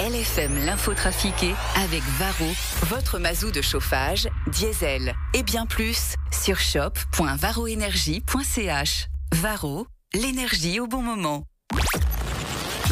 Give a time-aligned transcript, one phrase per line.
[0.00, 2.50] LFM l'info trafiquée avec Varro,
[2.84, 9.08] votre mazou de chauffage, diesel et bien plus sur shop.varroénergie.ch.
[9.34, 11.44] Varro, l'énergie au bon moment.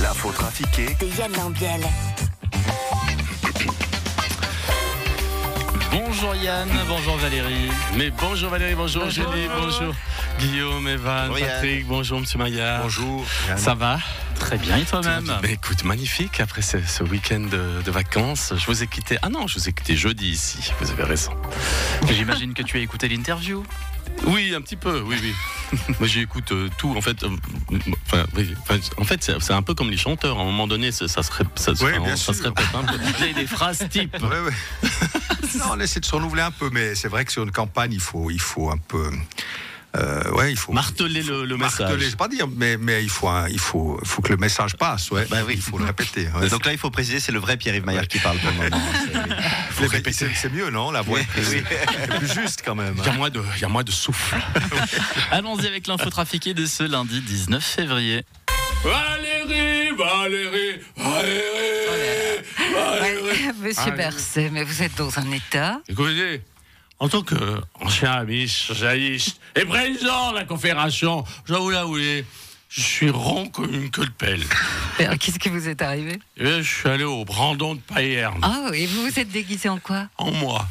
[0.02, 1.80] L'info trafiquée de Yann Lambiel.
[5.90, 7.70] Bonjour Yann, bonjour Valérie.
[7.96, 9.94] Mais bonjour Valérie, bonjour, Julie, bonjour
[10.38, 12.82] Guillaume, Evan, Bonjour, Patrick, bonjour Monsieur Maillard.
[12.82, 13.24] Bonjour.
[13.56, 13.98] Ça va
[14.38, 18.52] Très bien, et toi-même Mais écoute, magnifique après ce, ce week-end de, de vacances.
[18.56, 19.18] Je vous ai quitté.
[19.22, 20.72] Ah non, je vous ai quitté jeudi ici.
[20.80, 21.32] Vous avez raison.
[22.08, 23.64] J'imagine que tu as écouté l'interview.
[24.26, 25.78] Oui, un petit peu, oui, oui.
[25.98, 26.94] Moi, j'écoute euh, tout.
[26.96, 27.30] En fait, euh,
[28.06, 30.38] enfin, oui, enfin, en fait, c'est un peu comme les chanteurs.
[30.38, 32.96] À un moment donné, ça, ça se, ça, Oui, ça répète un peu.
[33.16, 34.08] Vous avez des phrases ouais.
[35.58, 37.92] non, on essaie de se renouveler un peu, mais c'est vrai que sur une campagne,
[37.92, 39.10] il faut, il faut un peu.
[39.98, 40.72] Euh, ouais, il faut.
[40.72, 42.00] Marteler le, le marteler, message.
[42.04, 44.76] je sais pas dire, mais, mais il, faut un- il, faut, faut que le message
[44.76, 45.26] passe, ouais.
[45.30, 45.54] Bah oui.
[45.56, 46.28] Il faut le répéter.
[46.40, 46.48] ouais.
[46.48, 48.82] Donc là, il faut préciser, c'est le vrai Pierre-Yves Maillard qui parle pour le moment.
[49.70, 50.26] Faut le répéter.
[50.34, 51.44] C'est mieux, non La voix est plus,
[52.42, 52.94] juste quand même.
[52.98, 54.36] Il y a moins de, il y a moins de souffle.
[55.30, 58.24] Allons-y avec l'info trafiquée de ce lundi 19 février.
[58.82, 62.42] Valérie, Valérie, Valérie,
[62.74, 65.80] Ouais, Monsieur Berset, mais vous êtes dans un état.
[65.88, 66.42] Écoutez,
[67.00, 72.24] en tant qu'ancien ami socialiste et président de la Confédération, je vous l'avouer,
[72.68, 74.42] je suis rond comme une queue de pelle.
[75.20, 76.18] Qu'est-ce qui vous est arrivé?
[76.36, 79.78] Là, je suis allé au Brandon de Payerne, Ah, et vous vous êtes déguisé en
[79.78, 80.08] quoi?
[80.18, 80.66] En moi.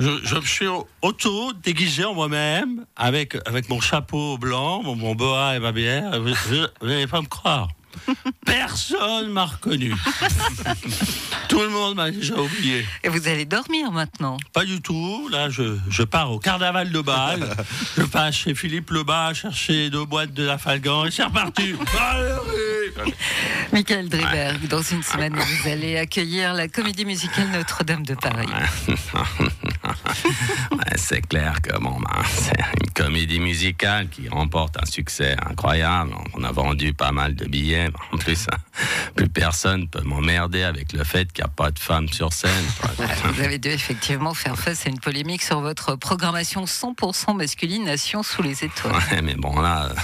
[0.00, 0.66] je, je me suis
[1.02, 6.20] auto déguisé en moi-même avec, avec mon chapeau blanc, mon, mon boa et ma bière.
[6.20, 6.34] Vous
[6.86, 7.68] n'allez pas me croire.
[8.46, 9.94] Personne m'a reconnu.
[11.48, 12.86] Tout le monde m'a déjà oublié.
[13.02, 15.28] Et vous allez dormir maintenant Pas du tout.
[15.30, 17.48] Là, je, je pars au carnaval de Bâle.
[17.96, 21.72] je passe chez Philippe Lebas chercher deux boîtes de la Falgan et c'est reparti.
[21.72, 22.72] Valérie
[23.72, 28.48] Michael Driberg, dans une semaine, vous allez accueillir la comédie musicale Notre-Dame de Paris.
[30.72, 36.12] Ouais, c'est clair que bon, ben, c'est une comédie musicale qui remporte un succès incroyable.
[36.34, 37.90] On a vendu pas mal de billets.
[38.12, 38.56] En plus, hein,
[39.16, 42.50] plus personne peut m'emmerder avec le fait qu'il n'y a pas de femmes sur scène.
[43.32, 48.22] Vous avez dû effectivement faire face à une polémique sur votre programmation 100% masculine Nation
[48.22, 48.94] sous les étoiles.
[49.10, 49.94] Ouais, mais bon, là, euh,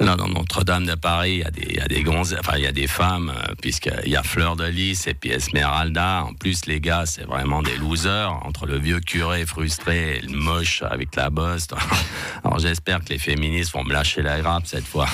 [0.00, 2.56] là dans Notre-Dame de Paris, il y a des, il y a des gonzesses, enfin,
[2.56, 6.24] il y a des femmes, euh, puisqu'il y a Fleur de Lys et puis Esmeralda.
[6.24, 10.36] En plus, les gars, c'est vraiment des losers, entre le vieux curé frustré et le
[10.36, 11.68] moche avec la bosse.
[12.44, 15.06] Alors, j'espère que les féministes vont me lâcher la grappe cette fois.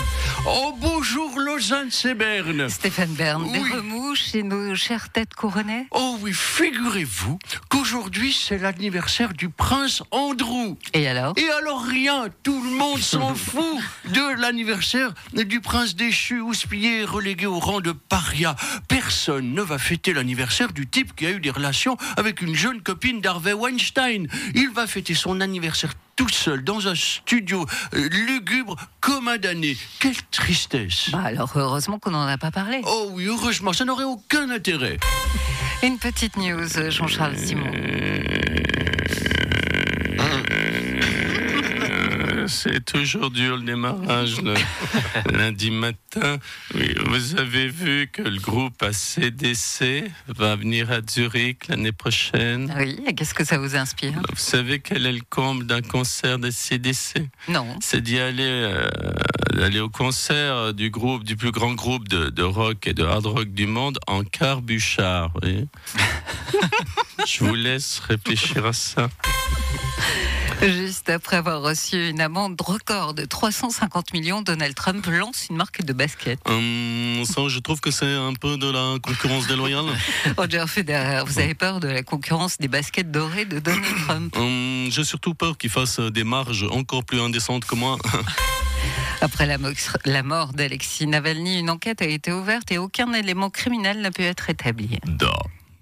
[0.46, 2.68] oh, bonjour, Lausanne, c'est Berne.
[2.68, 3.52] Stéphane Bern, Oui.
[3.52, 5.86] des remous chez nos chères têtes couronnées?
[5.92, 10.76] Oh oui, figurez-vous qu'aujourd'hui, c'est l'anniversaire du prince Andrew.
[10.94, 11.34] Et alors?
[11.36, 17.04] Et alors rien, tout le monde s'en fout de l'anniversaire du prince déchu, houspillé et
[17.04, 18.56] relégué au rang de paria.
[18.88, 22.82] Personne ne va fêter l'anniversaire du type qui a eu des relations avec une jeune
[22.82, 24.28] copine d'Harvey Weinstein.
[24.54, 27.64] Il va fêter son anniversaire tout seul dans un studio
[27.94, 29.76] euh, lugubre comme un damné.
[30.00, 31.10] Quelle tristesse.
[31.10, 32.82] Bah alors, heureusement qu'on n'en a pas parlé.
[32.84, 34.98] Oh oui, heureusement, ça n'aurait aucun intérêt.
[35.82, 37.72] Une petite news, Jean-Charles Simon.
[42.50, 44.54] C'est toujours dur le démarrage le
[45.32, 46.38] lundi matin.
[46.74, 52.74] Oui, vous avez vu que le groupe ACDC va venir à Zurich l'année prochaine.
[52.76, 54.14] Oui, et qu'est-ce que ça vous inspire?
[54.28, 57.66] Vous savez quel est le comble d'un concert d'ACDC Non.
[57.80, 58.88] C'est d'y aller, euh,
[59.54, 63.26] d'aller au concert du groupe, du plus grand groupe de, de rock et de hard
[63.26, 65.30] rock du monde en car Bouchard.
[65.34, 65.66] vous voyez
[67.26, 69.08] Je vous laisse réfléchir à ça.
[70.62, 75.82] Juste après avoir reçu une amende record de 350 millions, Donald Trump lance une marque
[75.82, 76.38] de basket.
[76.46, 79.86] Hum, ça, je trouve que c'est un peu de la concurrence déloyale.
[80.36, 84.36] Roger Federer, vous avez peur de la concurrence des baskets dorées de Donald Trump?
[84.36, 87.96] Hum, J'ai surtout peur qu'il fasse des marges encore plus indécentes que moi.
[89.22, 89.56] Après la,
[90.04, 94.22] la mort d'Alexis Navalny, une enquête a été ouverte et aucun élément criminel n'a pu
[94.22, 94.98] être établi.
[95.06, 95.32] Da,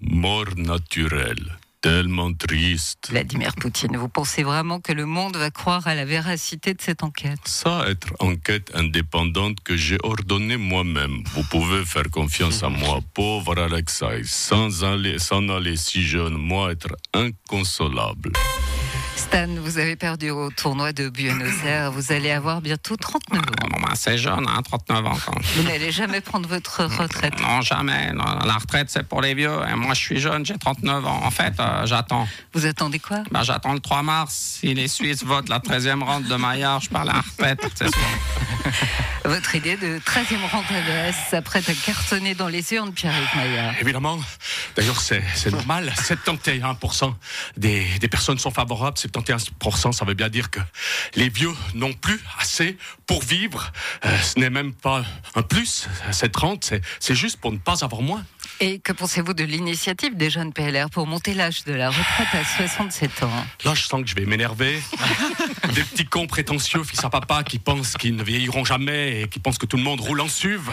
[0.01, 3.09] mort naturelle, tellement triste.
[3.09, 7.03] Vladimir Poutine, vous pensez vraiment que le monde va croire à la véracité de cette
[7.03, 7.39] enquête?
[7.45, 11.23] Ça, être enquête indépendante que j'ai ordonnée moi-même.
[11.33, 16.71] Vous pouvez faire confiance à moi, pauvre Alexei, sans aller, sans aller si jeune, moi
[16.71, 18.31] être inconsolable.
[19.19, 21.91] Stan, vous avez perdu au tournoi de Buenos Aires.
[21.91, 23.67] Vous allez avoir bientôt 39 ans.
[23.69, 25.17] Bon, ben, c'est jeune, hein, 39 ans.
[25.25, 25.33] quand.
[25.57, 27.33] Vous n'allez jamais prendre votre retraite.
[27.41, 28.13] Non, jamais.
[28.13, 29.59] Non, La retraite, c'est pour les vieux.
[29.69, 31.19] Et moi, je suis jeune, j'ai 39 ans.
[31.25, 32.29] En fait, euh, j'attends.
[32.53, 33.23] Vous attendez quoi?
[33.29, 34.57] Ben, j'attends le 3 mars.
[34.61, 37.59] Si les Suisses votent la 13e ronde de Maillard, je parle à la retraite.
[37.75, 38.71] C'est sûr.
[39.29, 43.75] Votre idée de 13e rang à s'apprête à cartonner dans les urnes, Pierre-Yves Maillard.
[43.79, 44.19] Évidemment.
[44.75, 45.93] D'ailleurs, c'est normal.
[46.01, 47.13] 71%
[47.55, 48.97] des, personnes sont favorables.
[48.97, 50.59] 71%, ça veut bien dire que
[51.13, 53.71] les vieux n'ont plus assez pour vivre.
[54.03, 55.05] Euh, ce n'est même pas
[55.35, 55.87] un plus.
[56.09, 56.65] C'est 30.
[56.65, 58.25] c'est- C'est juste pour ne pas avoir moins.
[58.61, 62.43] Et que pensez-vous de l'initiative des jeunes PLR pour monter l'âge de la retraite à
[62.43, 63.45] 67 ans?
[63.63, 64.81] Là, je sens que je vais m'énerver.
[65.73, 69.39] Des petits cons prétentieux, fils à papa, qui pensent qu'ils ne vieilliront jamais et qui
[69.39, 70.69] pensent que tout le monde roule en suve.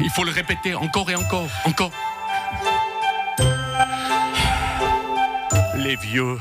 [0.00, 1.92] Il faut le répéter encore et encore, encore.
[5.76, 6.38] Les vieux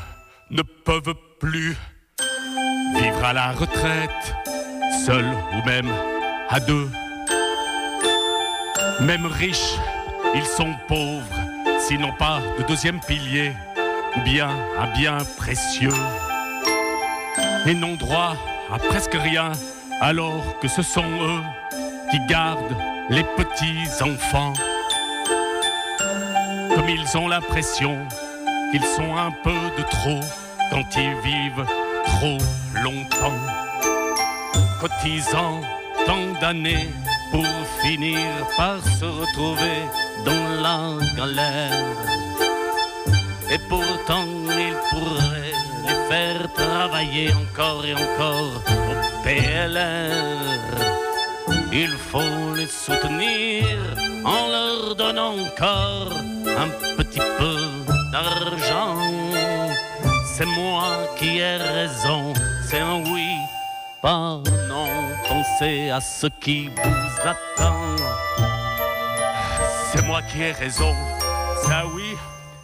[0.49, 1.75] ne peuvent plus
[2.95, 4.35] vivre à la retraite,
[5.05, 5.91] seuls ou même
[6.49, 6.89] à deux.
[9.01, 9.77] Même riches,
[10.35, 11.23] ils sont pauvres
[11.79, 13.53] s'ils n'ont pas de deuxième pilier
[14.23, 15.89] bien un bien précieux.
[17.65, 18.35] Et n'ont droit
[18.71, 19.51] à presque rien
[20.01, 21.41] alors que ce sont eux
[22.11, 22.75] qui gardent
[23.09, 24.53] les petits enfants.
[26.75, 27.97] Comme ils ont l'impression
[28.71, 30.19] qu'ils sont un peu de trop
[30.71, 31.65] quand ils vivent
[32.05, 32.37] trop
[32.83, 33.39] longtemps.
[34.79, 35.61] Cotisant
[36.05, 36.89] tant d'années
[37.31, 37.45] pour
[37.81, 38.27] finir
[38.57, 39.79] par se retrouver
[40.25, 40.79] dans la
[41.17, 41.95] galère.
[43.51, 44.27] Et pourtant,
[44.65, 45.55] ils pourraient
[45.87, 50.55] les faire travailler encore et encore au PLR.
[51.71, 53.65] Il faut les soutenir
[54.23, 56.11] en leur donnant encore
[56.63, 57.57] un petit peu
[58.11, 58.97] d'argent.
[60.25, 60.87] C'est moi
[61.17, 62.33] qui ai raison,
[62.67, 63.29] c'est un oui,
[64.01, 64.87] pas non.
[65.27, 67.95] Pensez à ce qui vous attend.
[69.91, 70.93] C'est moi qui ai raison,
[71.63, 72.15] c'est un oui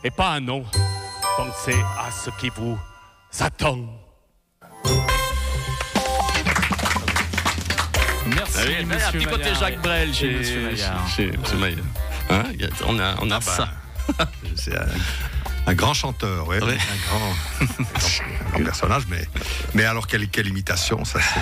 [0.03, 0.63] et pas un non.
[1.37, 2.77] Pensez à ce qui vous
[3.39, 3.77] attend.
[8.27, 9.55] Merci, Ah oui, monsieur un petit côté.
[9.59, 11.07] Jacques Brel chez monsieur Maillard.
[11.15, 11.85] chez monsieur Maillard.
[12.29, 12.43] Hein,
[12.85, 13.69] on a, on a Ah bah, ça.
[14.55, 14.85] C'est un,
[15.67, 16.77] un grand chanteur, ouais, Ouais.
[16.77, 19.25] un grand, un grand personnage, mais,
[19.73, 21.39] mais alors quelle, quelle imitation, ça c'est.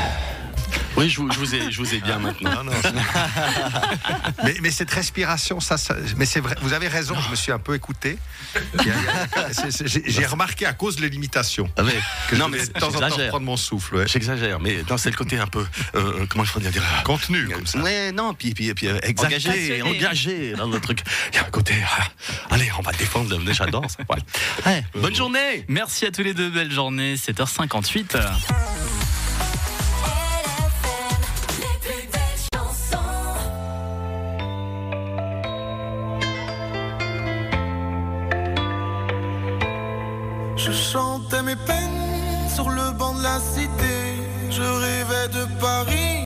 [0.99, 2.51] Oui, je vous, je vous ai, je vous ai bien maintenant.
[2.55, 2.93] Non, non, c'est-
[4.43, 7.51] mais, mais cette respiration, ça, ça- mais c'est vrai, vous avez raison, je me suis
[7.51, 8.17] un peu écouté.
[10.05, 11.83] J'ai remarqué à cause de l'imitation Ah
[12.29, 13.29] que non, je mais de temps en temps j'exagère.
[13.29, 13.95] prendre mon souffle.
[13.97, 14.07] ouais.
[14.07, 15.65] J'exagère, mais non, c'est le côté un peu,
[15.95, 17.79] euh, comment je pourrais dire Contenu, comme ça.
[17.79, 19.81] Ouais, non, puis, puis, puis euh, Engagé.
[19.81, 21.01] engagé dans le truc.
[21.31, 22.07] Il y a un côté, ah,
[22.51, 23.97] allez, on va défendre, le- j'adore ça.
[24.09, 24.21] Ouais.
[24.65, 28.17] Ouais, bonne journée Merci à tous les deux, belle journée, 7h58.
[41.49, 43.95] mes peines sur le banc de la cité.
[44.51, 44.61] Je